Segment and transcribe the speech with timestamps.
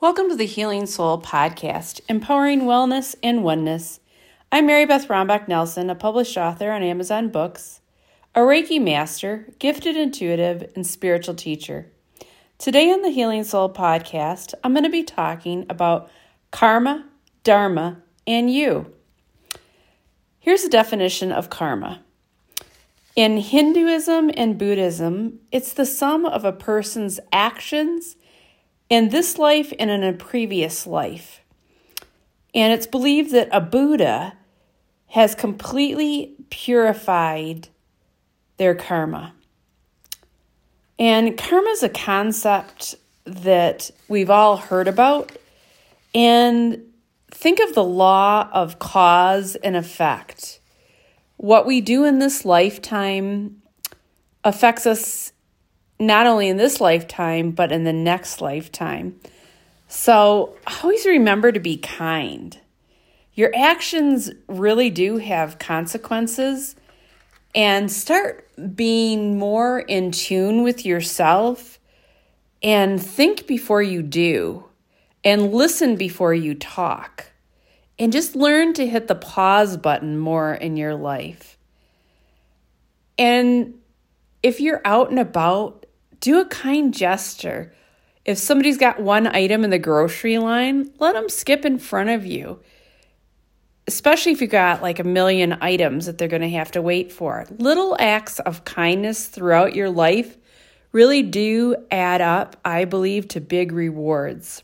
[0.00, 4.00] Welcome to the Healing Soul Podcast, empowering wellness and oneness.
[4.50, 7.82] I'm Marybeth Rombach Nelson, a published author on Amazon Books,
[8.34, 11.92] a Reiki master, gifted intuitive, and spiritual teacher.
[12.56, 16.10] Today on the Healing Soul Podcast, I'm going to be talking about
[16.50, 17.04] karma,
[17.44, 18.90] dharma, and you.
[20.38, 22.00] Here's a definition of karma.
[23.16, 28.16] In Hinduism and Buddhism, it's the sum of a person's actions
[28.90, 31.40] in this life and in a previous life.
[32.54, 34.34] And it's believed that a Buddha
[35.06, 37.68] has completely purified
[38.56, 39.32] their karma.
[40.98, 45.32] And karma is a concept that we've all heard about.
[46.14, 46.82] And
[47.30, 50.60] think of the law of cause and effect.
[51.36, 53.62] What we do in this lifetime
[54.44, 55.32] affects us
[56.00, 59.20] not only in this lifetime, but in the next lifetime.
[59.86, 62.58] So always remember to be kind.
[63.34, 66.74] Your actions really do have consequences,
[67.54, 71.78] and start being more in tune with yourself
[72.62, 74.64] and think before you do,
[75.24, 77.26] and listen before you talk,
[77.98, 81.58] and just learn to hit the pause button more in your life.
[83.18, 83.74] And
[84.42, 85.79] if you're out and about
[86.20, 87.72] do a kind gesture.
[88.24, 92.26] If somebody's got one item in the grocery line, let them skip in front of
[92.26, 92.60] you.
[93.86, 97.10] Especially if you've got like a million items that they're going to have to wait
[97.10, 97.46] for.
[97.58, 100.36] Little acts of kindness throughout your life
[100.92, 104.62] really do add up, I believe, to big rewards.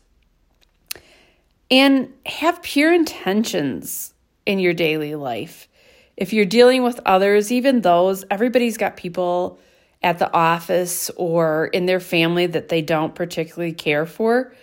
[1.69, 4.13] And have pure intentions
[4.45, 5.67] in your daily life.
[6.15, 9.59] If you're dealing with others, even those, everybody's got people
[10.03, 14.53] at the office or in their family that they don't particularly care for.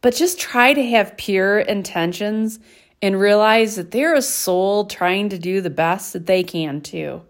[0.00, 2.58] But just try to have pure intentions
[3.00, 7.22] and realize that they're a soul trying to do the best that they can too.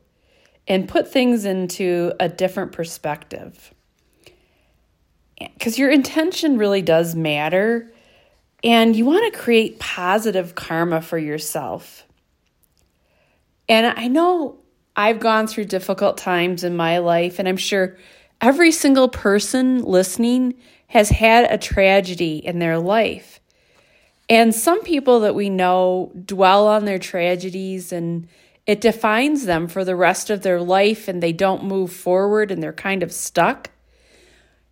[0.67, 3.75] And put things into a different perspective.
[5.39, 7.93] Because your intention really does matter.
[8.63, 12.07] And you want to create positive karma for yourself.
[13.69, 14.59] And I know
[14.97, 17.97] I've gone through difficult times in my life, and I'm sure
[18.41, 20.55] every single person listening
[20.89, 23.41] has had a tragedy in their life.
[24.29, 28.29] And some people that we know dwell on their tragedies and
[28.67, 32.63] it defines them for the rest of their life and they don't move forward and
[32.63, 33.71] they're kind of stuck.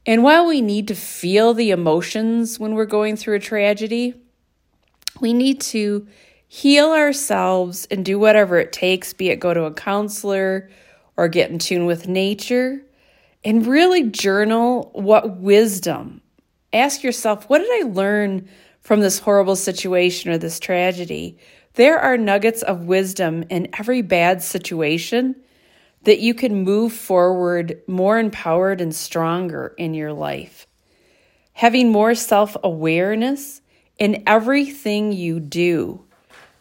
[0.06, 4.14] And while we need to feel the emotions when we're going through a tragedy,
[5.20, 6.06] we need to
[6.54, 10.68] heal ourselves and do whatever it takes, be it go to a counselor
[11.16, 12.82] or get in tune with nature,
[13.42, 16.20] and really journal what wisdom.
[16.70, 18.50] Ask yourself, what did I learn
[18.82, 21.38] from this horrible situation or this tragedy?
[21.72, 25.36] There are nuggets of wisdom in every bad situation
[26.02, 30.66] that you can move forward more empowered and stronger in your life.
[31.54, 33.62] Having more self awareness
[33.98, 36.04] in everything you do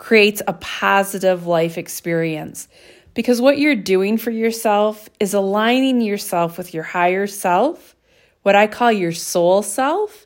[0.01, 2.67] creates a positive life experience.
[3.13, 7.95] Because what you're doing for yourself is aligning yourself with your higher self,
[8.41, 10.25] what I call your soul self.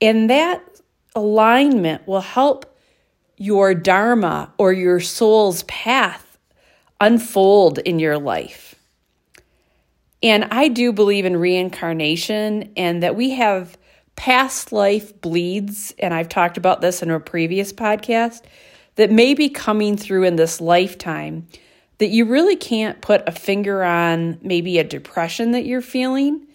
[0.00, 0.60] And that
[1.14, 2.76] alignment will help
[3.36, 6.36] your Dharma or your soul's path
[7.00, 8.74] unfold in your life.
[10.20, 13.78] And I do believe in reincarnation and that we have
[14.16, 15.94] past life bleeds.
[16.00, 18.42] And I've talked about this in a previous podcast
[18.96, 21.46] that may be coming through in this lifetime
[21.98, 26.46] that you really can't put a finger on maybe a depression that you're feeling.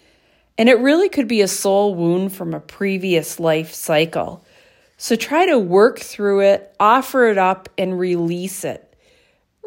[0.58, 4.44] And it really could be a soul wound from a previous life cycle.
[4.98, 8.88] So try to work through it, offer it up, and release it.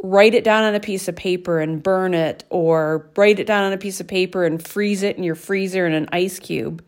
[0.02, 3.66] Write it down on a piece of paper and burn it, or write it down
[3.66, 6.86] on a piece of paper and freeze it in your freezer in an ice cube,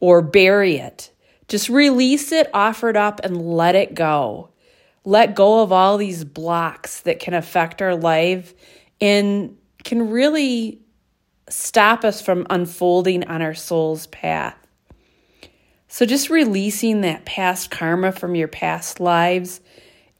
[0.00, 1.10] or bury it.
[1.48, 4.49] Just release it, offer it up, and let it go
[5.04, 8.54] let go of all these blocks that can affect our life
[9.00, 10.80] and can really
[11.48, 14.56] stop us from unfolding on our soul's path.
[15.88, 19.60] So, just releasing that past karma from your past lives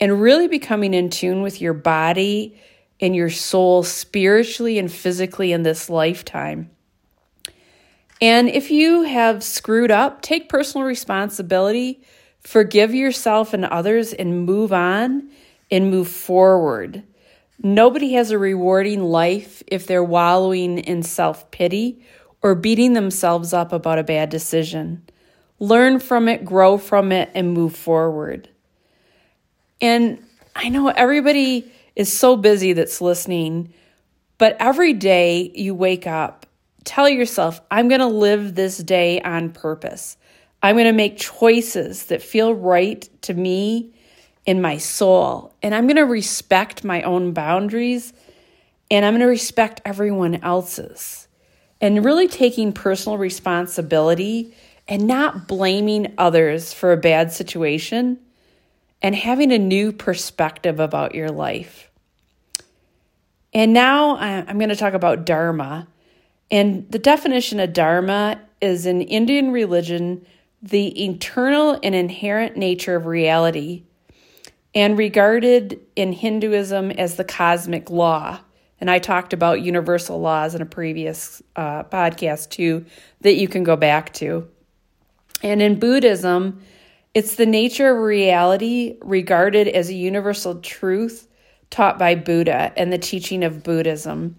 [0.00, 2.58] and really becoming in tune with your body
[3.00, 6.70] and your soul spiritually and physically in this lifetime.
[8.20, 12.02] And if you have screwed up, take personal responsibility
[12.40, 15.30] Forgive yourself and others and move on
[15.70, 17.02] and move forward.
[17.62, 22.02] Nobody has a rewarding life if they're wallowing in self pity
[22.42, 25.02] or beating themselves up about a bad decision.
[25.58, 28.48] learn from it, grow from it, and move forward.
[29.80, 30.22] And
[30.56, 33.72] I know everybody is so busy that's listening,
[34.38, 36.46] but every day you wake up,
[36.84, 40.16] tell yourself, I'm going to live this day on purpose.
[40.62, 43.94] I'm going to make choices that feel right to me
[44.44, 45.54] in my soul.
[45.62, 48.12] And I'm going to respect my own boundaries
[48.90, 51.28] and I'm going to respect everyone else's.
[51.80, 54.54] And really taking personal responsibility
[54.86, 58.18] and not blaming others for a bad situation
[59.00, 61.90] and having a new perspective about your life.
[63.54, 65.88] And now uh, I'm going to talk about Dharma.
[66.50, 70.26] And the definition of Dharma is an Indian religion
[70.62, 73.84] the eternal and inherent nature of reality,
[74.74, 78.40] and regarded in Hinduism as the cosmic law.
[78.80, 82.86] And I talked about universal laws in a previous uh, podcast too,
[83.20, 84.48] that you can go back to.
[85.42, 86.62] And in Buddhism,
[87.14, 91.26] it's the nature of reality regarded as a universal truth
[91.70, 94.36] taught by Buddha and the teaching of Buddhism.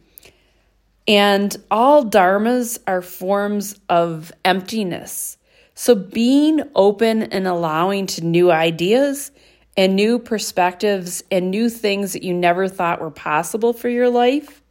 [1.07, 5.38] And all dharmas are forms of emptiness.
[5.73, 9.31] So being open and allowing to new ideas
[9.77, 14.62] and new perspectives and new things that you never thought were possible for your life.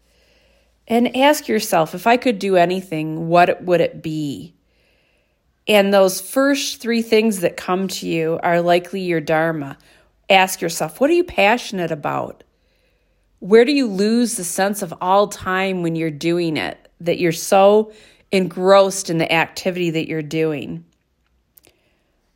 [0.86, 4.54] And ask yourself if I could do anything, what would it be?
[5.66, 9.78] And those first three things that come to you are likely your Dharma.
[10.28, 12.44] Ask yourself, what are you passionate about?
[13.38, 17.32] Where do you lose the sense of all time when you're doing it, that you're
[17.32, 17.92] so
[18.30, 20.84] engrossed in the activity that you're doing?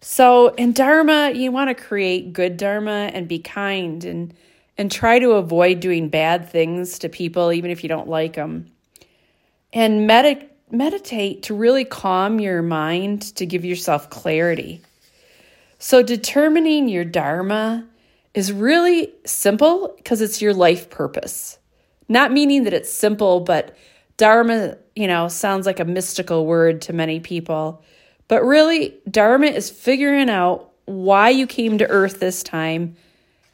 [0.06, 4.34] So, in Dharma, you want to create good Dharma and be kind and
[4.76, 8.70] and try to avoid doing bad things to people even if you don't like them.
[9.72, 14.82] And medit- meditate to really calm your mind to give yourself clarity.
[15.78, 17.86] So, determining your Dharma
[18.34, 21.56] is really simple because it's your life purpose.
[22.10, 23.74] Not meaning that it's simple, but
[24.18, 27.82] Dharma, you know, sounds like a mystical word to many people.
[28.28, 32.96] But really, Dharma is figuring out why you came to earth this time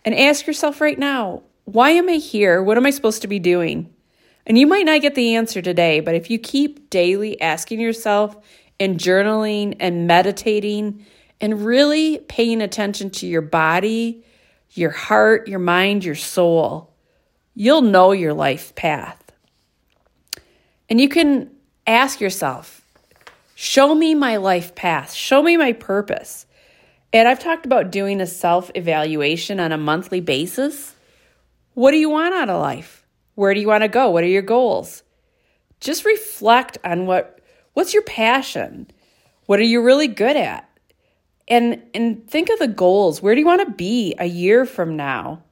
[0.05, 2.63] and ask yourself right now, why am I here?
[2.63, 3.93] What am I supposed to be doing?
[4.47, 8.37] And you might not get the answer today, but if you keep daily asking yourself
[8.81, 11.07] and journaling and meditating
[11.41, 14.25] and really paying attention to your body,
[14.73, 16.93] your heart, your mind, your soul,
[17.55, 19.33] you'll know your life path.
[20.89, 21.51] And you can
[21.87, 22.80] ask yourself,
[23.61, 26.47] show me my life path, show me my purpose.
[27.13, 30.95] And I've talked about doing a self evaluation on a monthly basis.
[31.75, 33.05] What do you want out of life?
[33.35, 34.09] Where do you want to go?
[34.09, 35.03] What are your goals?
[35.79, 37.41] Just reflect on what
[37.75, 38.91] what's your passion?
[39.45, 40.67] What are you really good at?
[41.47, 43.21] And and think of the goals.
[43.21, 45.43] Where do you want to be a year from now?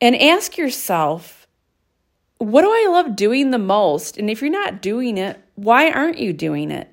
[0.00, 1.37] And ask yourself,
[2.38, 4.16] what do I love doing the most?
[4.16, 6.92] And if you're not doing it, why aren't you doing it?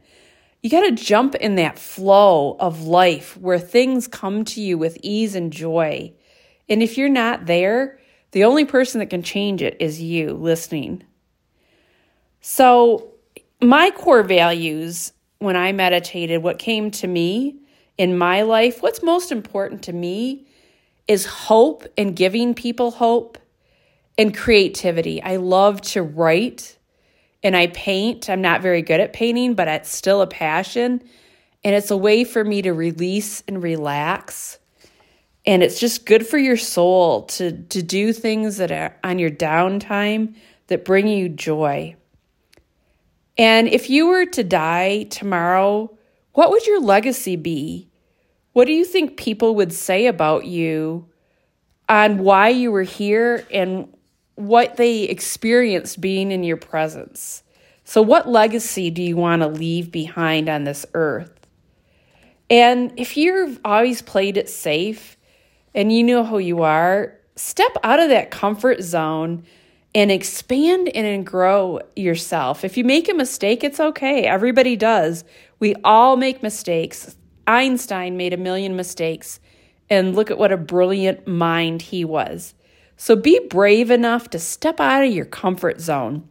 [0.61, 4.97] You got to jump in that flow of life where things come to you with
[5.03, 6.13] ease and joy.
[6.67, 7.99] And if you're not there,
[8.31, 11.03] the only person that can change it is you listening.
[12.41, 13.11] So,
[13.61, 17.57] my core values when I meditated, what came to me
[17.97, 20.47] in my life, what's most important to me
[21.07, 23.37] is hope and giving people hope
[24.17, 25.21] and creativity.
[25.21, 26.77] I love to write
[27.43, 28.29] and I paint.
[28.29, 31.01] I'm not very good at painting, but it's still a passion.
[31.63, 34.57] And it's a way for me to release and relax.
[35.45, 39.29] And it's just good for your soul to, to do things that are on your
[39.29, 40.35] downtime
[40.67, 41.95] that bring you joy.
[43.37, 45.95] And if you were to die tomorrow,
[46.33, 47.89] what would your legacy be?
[48.53, 51.07] What do you think people would say about you
[51.89, 53.94] on why you were here and
[54.35, 57.43] what they experienced being in your presence?
[57.83, 61.31] So, what legacy do you want to leave behind on this earth?
[62.49, 65.17] And if you've always played it safe
[65.73, 69.43] and you know who you are, step out of that comfort zone
[69.93, 72.63] and expand and grow yourself.
[72.63, 74.23] If you make a mistake, it's okay.
[74.23, 75.23] Everybody does.
[75.59, 77.15] We all make mistakes.
[77.47, 79.39] Einstein made a million mistakes,
[79.89, 82.55] and look at what a brilliant mind he was.
[82.97, 86.27] So be brave enough to step out of your comfort zone.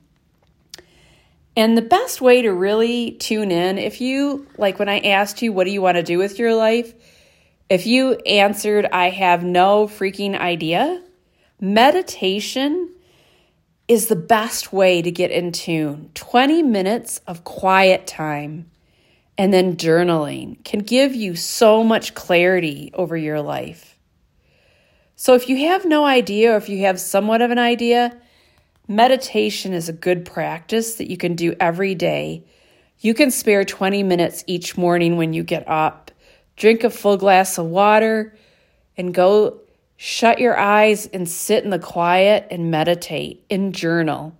[1.56, 5.52] And the best way to really tune in, if you, like when I asked you,
[5.52, 6.92] what do you want to do with your life?
[7.68, 11.00] If you answered, I have no freaking idea,
[11.60, 12.90] meditation
[13.86, 16.10] is the best way to get in tune.
[16.14, 18.70] 20 minutes of quiet time.
[19.36, 23.93] and then journaling can give you so much clarity over your life.
[25.24, 28.14] So, if you have no idea or if you have somewhat of an idea,
[28.86, 32.44] meditation is a good practice that you can do every day.
[32.98, 36.10] You can spare 20 minutes each morning when you get up,
[36.56, 38.36] drink a full glass of water,
[38.98, 39.62] and go
[39.96, 44.36] shut your eyes and sit in the quiet and meditate and journal.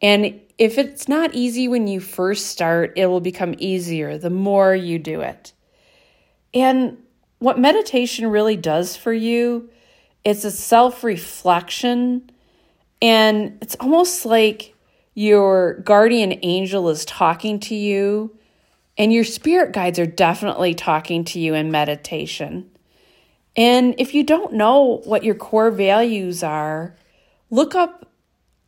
[0.00, 4.72] And if it's not easy when you first start, it will become easier the more
[4.72, 5.52] you do it.
[6.54, 6.96] And
[7.40, 9.68] what meditation really does for you,
[10.26, 12.28] it's a self reflection.
[13.00, 14.74] And it's almost like
[15.14, 18.36] your guardian angel is talking to you,
[18.98, 22.68] and your spirit guides are definitely talking to you in meditation.
[23.56, 26.96] And if you don't know what your core values are,
[27.50, 28.10] look up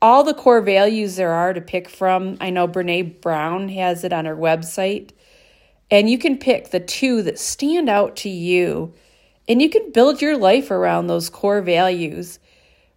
[0.00, 2.36] all the core values there are to pick from.
[2.40, 5.10] I know Brene Brown has it on her website.
[5.90, 8.94] And you can pick the two that stand out to you.
[9.48, 12.38] And you can build your life around those core values,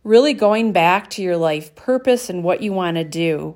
[0.03, 3.55] really going back to your life purpose and what you want to do.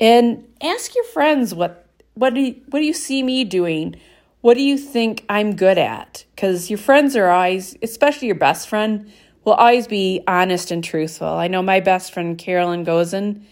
[0.00, 1.84] And ask your friends what
[2.14, 3.94] what do you, what do you see me doing?
[4.40, 6.24] What do you think I'm good at?
[6.34, 9.12] Because your friends are always, especially your best friend,
[9.44, 11.28] will always be honest and truthful.
[11.28, 13.42] I know my best friend, Carolyn Gozen,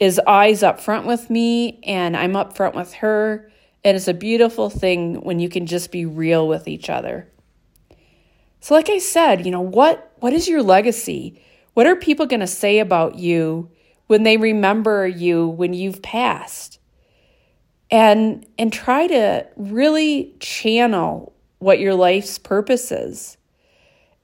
[0.00, 3.50] is always upfront with me, and I'm upfront with her.
[3.84, 7.28] And it's a beautiful thing when you can just be real with each other.
[8.66, 11.40] So, like I said, you know, what, what is your legacy?
[11.74, 13.70] What are people going to say about you
[14.08, 16.80] when they remember you when you've passed?
[17.92, 23.36] And, and try to really channel what your life's purpose is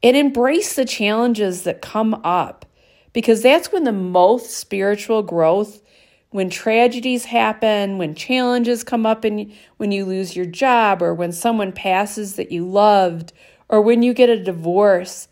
[0.02, 2.66] and embrace the challenges that come up
[3.12, 5.82] because that's when the most spiritual growth
[6.30, 11.30] when tragedies happen when challenges come up and when you lose your job or when
[11.30, 13.32] someone passes that you loved
[13.72, 15.26] or when you get a divorce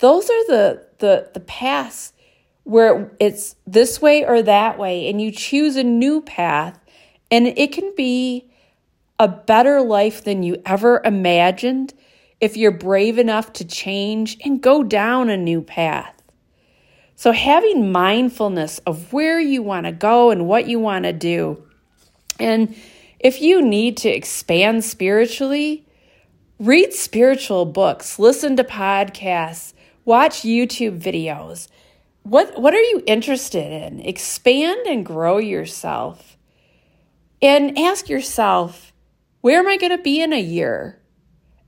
[0.00, 2.12] those are the the the paths
[2.64, 6.78] where it's this way or that way and you choose a new path
[7.30, 8.50] and it can be
[9.18, 11.94] a better life than you ever imagined
[12.40, 16.14] if you're brave enough to change and go down a new path.
[17.16, 21.64] So, having mindfulness of where you want to go and what you want to do.
[22.40, 22.74] And
[23.20, 25.83] if you need to expand spiritually,
[26.66, 31.68] read spiritual books, listen to podcasts, watch YouTube videos.
[32.22, 34.00] What, what are you interested in?
[34.00, 36.36] Expand and grow yourself.
[37.42, 38.92] And ask yourself,
[39.42, 41.00] where am I going to be in a year?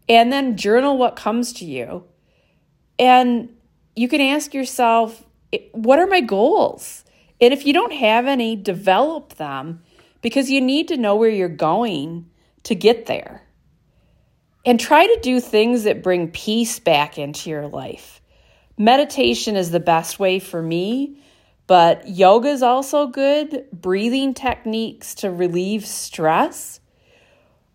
[0.09, 2.05] and then journal what comes to you.
[2.99, 3.55] And
[3.95, 5.25] you can ask yourself,
[5.73, 7.05] what are my goals?
[7.41, 9.83] And if you don't have any, develop them
[10.23, 12.31] because you need to know where you're going
[12.65, 13.43] to get there.
[14.67, 18.21] And try to do things that bring peace back into your life.
[18.77, 21.23] Meditation is the best way for me,
[21.69, 23.65] but yoga is also good.
[23.73, 26.81] Breathing techniques to relieve stress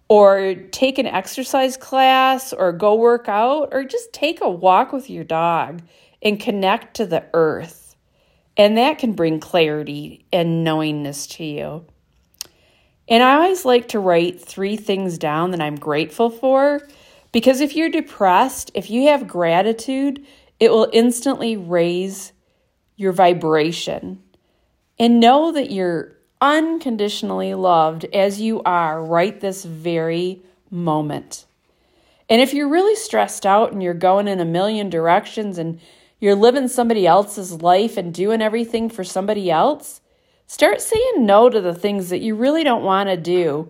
[0.10, 5.10] or take an exercise class or go work out or just take a walk with
[5.10, 5.82] your dog
[6.22, 7.96] and connect to the earth.
[8.58, 11.86] And that can bring clarity and knowingness to you.
[13.12, 16.88] And I always like to write three things down that I'm grateful for
[17.34, 20.26] because if you're depressed, if you have gratitude,
[20.62, 22.32] it will instantly raise
[22.96, 24.24] your vibration.
[24.98, 31.46] And know that you're unconditionally loved as you are right this very moment.
[32.30, 35.82] And if you're really stressed out and you're going in a million directions and
[36.22, 40.00] you're living somebody else's life and doing everything for somebody else,
[40.52, 43.70] start saying no to the things that you really don't want to do.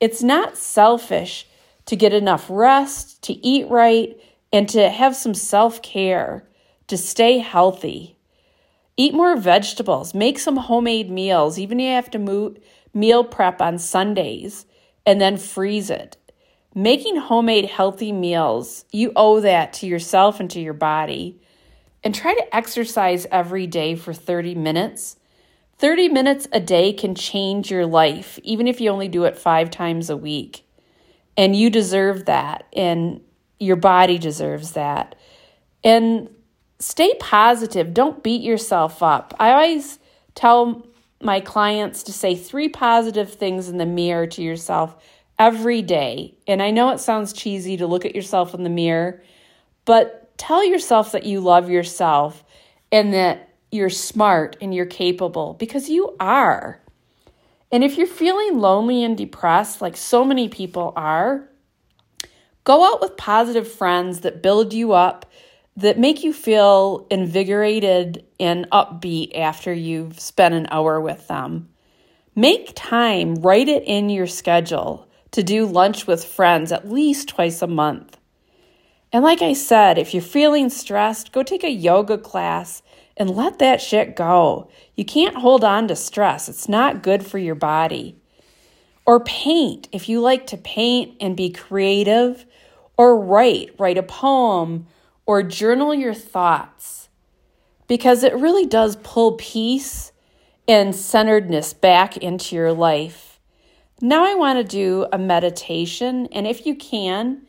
[0.00, 1.46] It's not selfish
[1.84, 4.18] to get enough rest, to eat right,
[4.50, 6.48] and to have some self care,
[6.86, 8.16] to stay healthy.
[8.96, 10.14] Eat more vegetables.
[10.14, 11.58] Make some homemade meals.
[11.58, 12.56] Even if you have to
[12.94, 14.64] meal prep on Sundays
[15.04, 16.16] and then freeze it.
[16.74, 21.42] Making homemade healthy meals, you owe that to yourself and to your body.
[22.02, 25.16] And try to exercise every day for 30 minutes.
[25.82, 29.68] 30 minutes a day can change your life, even if you only do it five
[29.68, 30.64] times a week.
[31.36, 33.20] And you deserve that, and
[33.58, 35.16] your body deserves that.
[35.82, 36.28] And
[36.78, 37.92] stay positive.
[37.92, 39.34] Don't beat yourself up.
[39.40, 39.98] I always
[40.36, 40.86] tell
[41.20, 44.96] my clients to say three positive things in the mirror to yourself
[45.36, 46.36] every day.
[46.46, 49.20] And I know it sounds cheesy to look at yourself in the mirror,
[49.84, 52.44] but tell yourself that you love yourself
[52.92, 56.78] and that you're smart and you're capable because you are.
[57.72, 61.48] And if you're feeling lonely and depressed, like so many people are,
[62.64, 65.24] go out with positive friends that build you up,
[65.74, 71.70] that make you feel invigorated and upbeat after you've spent an hour with them.
[72.36, 77.62] Make time, write it in your schedule to do lunch with friends at least twice
[77.62, 78.18] a month.
[79.14, 82.82] And like I said, if you're feeling stressed, go take a yoga class
[83.16, 84.68] and let that shit go.
[84.94, 88.18] You can't hold on to stress, it's not good for your body.
[89.04, 92.46] Or paint if you like to paint and be creative,
[92.96, 94.86] or write, write a poem,
[95.26, 97.08] or journal your thoughts.
[97.88, 100.12] Because it really does pull peace
[100.68, 103.40] and centeredness back into your life.
[104.00, 107.42] Now, I want to do a meditation, and if you can,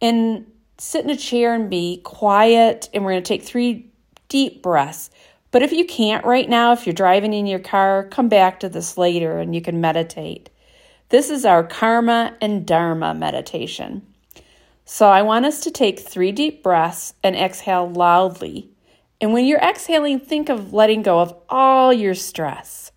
[0.00, 0.46] and
[0.78, 3.91] sit in a chair and be quiet, and we're going to take three
[4.32, 5.10] deep breaths.
[5.50, 8.68] But if you can't right now, if you're driving in your car, come back to
[8.70, 10.48] this later and you can meditate.
[11.10, 14.00] This is our karma and dharma meditation.
[14.86, 18.70] So I want us to take three deep breaths and exhale loudly.
[19.20, 22.91] And when you're exhaling, think of letting go of all your stress.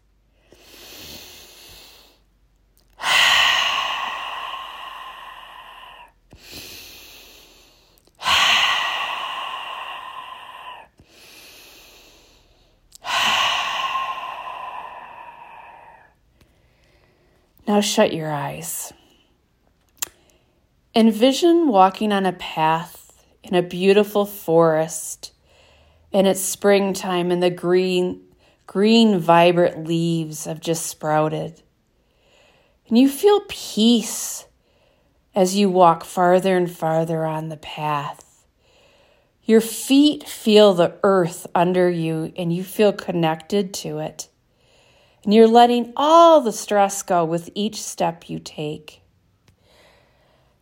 [17.68, 18.94] Now shut your eyes.
[20.94, 25.34] Envision walking on a path in a beautiful forest
[26.14, 28.22] and it's springtime and the green
[28.68, 31.62] green vibrant leaves have just sprouted.
[32.88, 34.46] And you feel peace
[35.34, 38.46] as you walk farther and farther on the path.
[39.44, 44.30] Your feet feel the earth under you and you feel connected to it.
[45.26, 49.02] And you're letting all the stress go with each step you take.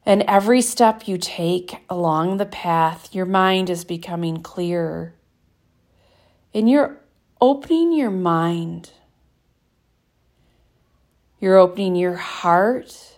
[0.06, 5.16] And every step you take along the path, your mind is becoming clearer.
[6.54, 6.98] And you're
[7.42, 8.92] opening your mind.
[11.42, 13.18] You're opening your heart.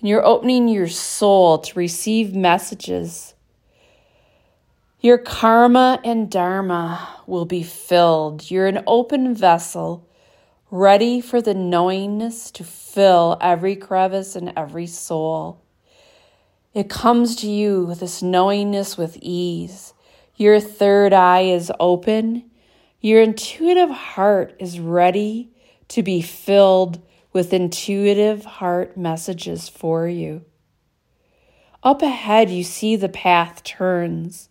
[0.00, 3.34] And you're opening your soul to receive messages.
[5.02, 8.50] Your karma and dharma will be filled.
[8.50, 10.06] You're an open vessel,
[10.70, 15.64] ready for the knowingness to fill every crevice and every soul.
[16.74, 19.94] It comes to you this knowingness with ease.
[20.36, 22.50] Your third eye is open.
[23.00, 25.50] Your intuitive heart is ready
[25.88, 27.00] to be filled
[27.32, 30.44] with intuitive heart messages for you.
[31.82, 34.49] Up ahead, you see the path turns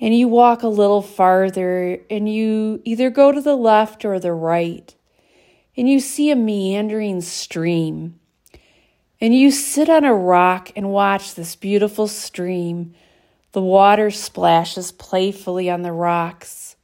[0.00, 4.32] and you walk a little farther and you either go to the left or the
[4.32, 4.94] right
[5.76, 8.18] and you see a meandering stream
[9.20, 12.94] and you sit on a rock and watch this beautiful stream.
[13.52, 16.76] The water splashes playfully on the rocks.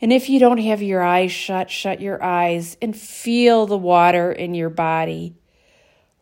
[0.00, 4.32] And if you don't have your eyes shut, shut your eyes and feel the water
[4.32, 5.36] in your body.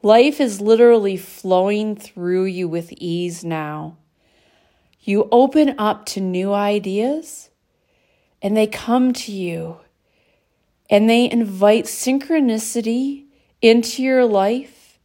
[0.03, 3.97] Life is literally flowing through you with ease now.
[5.07, 7.49] You open up to new ideas
[8.43, 9.77] and they come to you
[10.91, 13.27] and they invite synchronicity
[13.63, 14.99] into your life.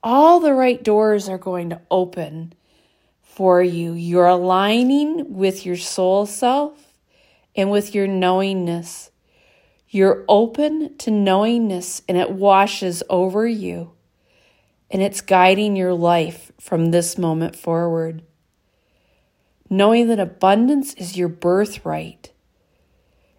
[0.00, 2.52] All the right doors are going to open
[3.20, 3.94] for you.
[3.94, 6.92] You're aligning with your soul self
[7.56, 9.10] and with your knowingness.
[9.88, 13.90] You're open to knowingness and it washes over you
[14.88, 18.22] and it's guiding your life from this moment forward
[19.72, 22.30] knowing that abundance is your birthright.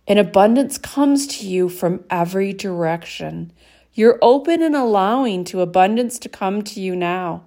[0.07, 3.53] And abundance comes to you from every direction.
[3.93, 7.43] You're open and allowing to abundance to come to you now.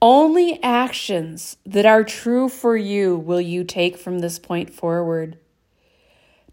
[0.00, 5.36] Only actions that are true for you will you take from this point forward.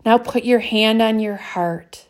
[0.06, 2.10] Now put your hand on your heart.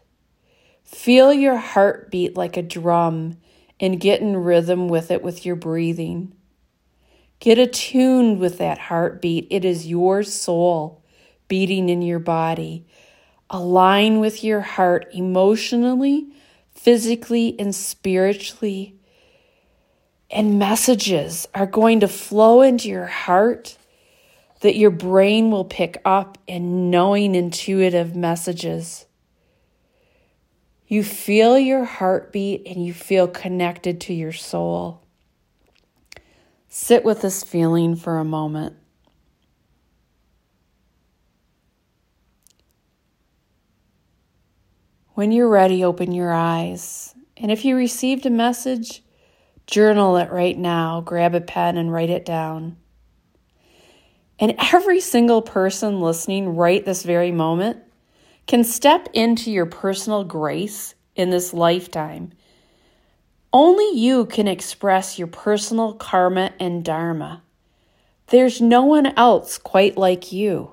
[0.84, 3.38] Feel your heart beat like a drum
[3.80, 6.34] and get in rhythm with it with your breathing.
[7.42, 9.48] Get attuned with that heartbeat.
[9.50, 11.04] It is your soul
[11.48, 12.86] beating in your body.
[13.50, 16.28] Align with your heart emotionally,
[16.70, 18.96] physically, and spiritually.
[20.30, 23.76] And messages are going to flow into your heart
[24.60, 29.08] that your brain will pick up in knowing intuitive messages.
[30.86, 35.01] You feel your heartbeat and you feel connected to your soul.
[36.74, 38.78] Sit with this feeling for a moment.
[45.10, 47.14] When you're ready, open your eyes.
[47.36, 49.04] And if you received a message,
[49.68, 51.02] journal it right now.
[51.02, 52.78] Grab a pen and write it down.
[54.40, 57.80] And every single person listening right this very moment
[58.48, 62.32] can step into your personal grace in this lifetime.
[63.54, 67.44] Only you can express your personal karma and dharma.
[68.28, 70.72] There's no one else quite like you.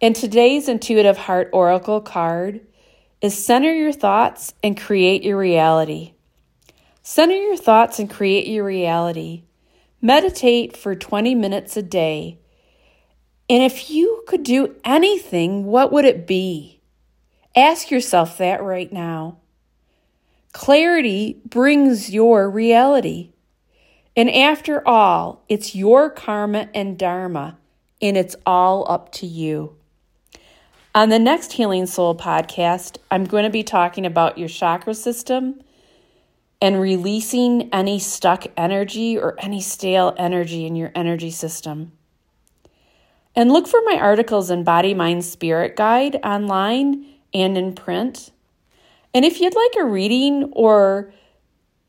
[0.00, 2.62] And today's Intuitive Heart Oracle card
[3.20, 6.14] is center your thoughts and create your reality.
[7.02, 9.44] Center your thoughts and create your reality.
[10.00, 12.38] Meditate for 20 minutes a day.
[13.50, 16.80] And if you could do anything, what would it be?
[17.54, 19.38] Ask yourself that right now.
[20.56, 23.28] Clarity brings your reality.
[24.16, 27.58] And after all, it's your karma and dharma,
[28.00, 29.76] and it's all up to you.
[30.94, 35.60] On the next Healing Soul podcast, I'm going to be talking about your chakra system
[36.62, 41.92] and releasing any stuck energy or any stale energy in your energy system.
[43.34, 48.30] And look for my articles in Body, Mind, Spirit Guide online and in print.
[49.14, 51.12] And if you'd like a reading or